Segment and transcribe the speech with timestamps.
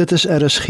[0.00, 0.66] Dit is RSG.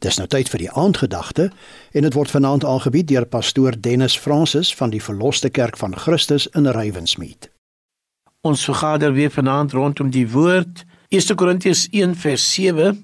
[0.00, 1.50] Dis nou tyd vir die aandgedagte
[1.92, 6.46] en dit word vanaand aangebied deur pastoor Dennis Francis van die Verloste Kerk van Christus
[6.56, 7.50] in Rywensmeet.
[8.40, 13.02] Ons vergader weer vanaand rondom die woord 1 Korintiërs 1 vers 7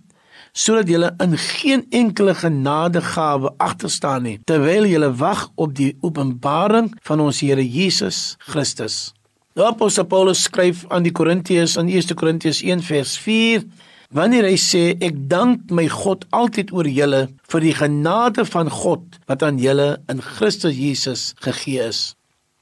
[0.57, 7.21] sodat julle in geen enkele genadegawe agterstaan nie terwyl julle wag op die openbaring van
[7.21, 9.13] ons Here Jesus Christus.
[9.53, 13.69] Nou Apostel Paulus skryf aan die Korintiërs in 1 Korintiërs 1 vers 4
[14.15, 19.19] Wanneer hy sê ek dank my God altyd oor julle vir die genade van God
[19.27, 22.15] wat aan julle in Christus Jesus gegee is.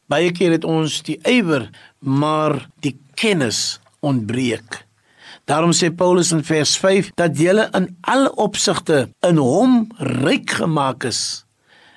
[0.09, 4.85] Baie keer het ons die ywer, maar die kennis ontbreek.
[5.49, 9.85] Daarom sê Paulus in vers 5 dat julle in alle opsigte in hom
[10.25, 11.45] ryk gemaak is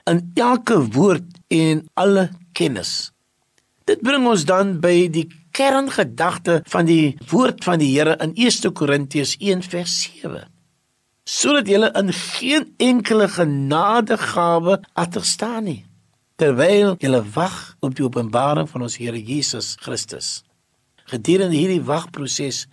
[0.07, 3.11] in elke woord en alle kennis.
[3.87, 5.27] Dit bring ons dan by die
[5.57, 10.45] kerngedagte van die woord van die Here in 1 Korintiërs 1 vers 7.
[11.27, 15.81] Sodat jy in geen enkele genadegawe agterstaan nie
[16.37, 20.43] terwyl jy wag op die openbaring van ons Here Jesus Christus.
[21.09, 22.67] Gedurende hierdie wagproses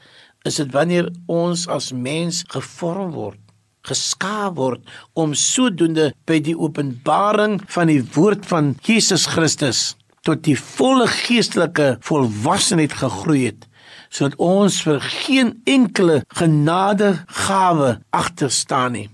[0.44, 3.40] is dit wanneer ons as mens gevorm word
[3.84, 4.84] geskaap word
[5.20, 9.92] om sodoende by die openbaring van die woord van Jesus Christus
[10.24, 13.68] tot die volle geestelike volwassenheid gegroei het
[14.14, 19.08] sodat ons vir geen enkele genadegawe agter staan nie.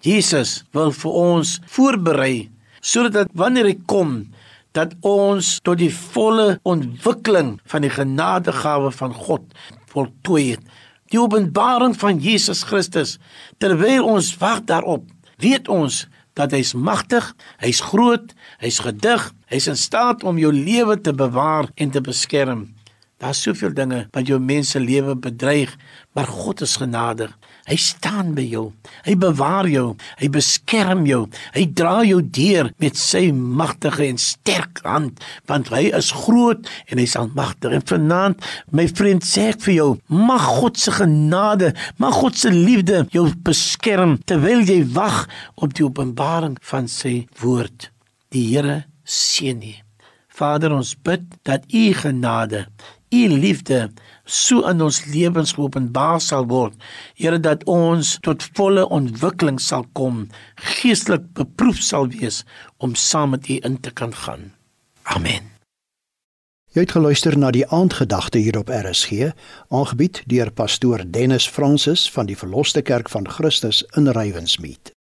[0.00, 2.48] Jesus wil vir ons voorberei
[2.80, 4.14] sodat wanneer hy kom
[4.76, 9.44] dat ons tot die volle ontwikkeling van die genadegawe van God
[9.92, 10.64] voltooi het.
[11.10, 13.18] Die openbaring van Jesus Christus
[13.58, 15.04] terwyl ons wag daarop,
[15.42, 16.04] weet ons
[16.38, 21.70] dat hy's magtig, hy's groot, hy's gedig, hy's in staat om jou lewe te bewaar
[21.74, 22.68] en te beskerm.
[23.20, 25.74] Daar's soveel dinge wat jou mense lewe bedreig,
[26.16, 27.34] maar God is genadig.
[27.68, 28.62] Hy staan by jou.
[29.04, 29.90] Hy bewaar jou.
[30.18, 31.26] Hy beskerm jou.
[31.52, 37.02] Hy dra jou deur met sy magtige en sterk hand, want hy is groot en
[37.02, 37.76] hy's almagtig.
[37.76, 42.52] En vanaand, my vriend, sê ek vir jou, mag God se genade, mag God se
[42.54, 45.26] liefde jou beskerm terwyl jy wag
[45.60, 47.90] op die openbaring van sy woord.
[48.32, 49.76] Die Here seën u.
[50.40, 52.64] Vader, ons bid dat u genade
[53.10, 53.90] u liefde
[54.24, 56.74] so in ons lewens geopenbaar sal word.
[57.18, 62.44] Here dat ons tot volle ontwikkeling sal kom, geestelik beproef sal wees
[62.78, 64.52] om saam met u in te kan gaan.
[65.02, 65.50] Amen.
[66.70, 69.32] Jy het geluister na die aandgedagte hier op RSG,
[69.74, 74.89] aangebied deur pastoor Dennis Francis van die Verloste Kerk van Christus in Rywensmeet.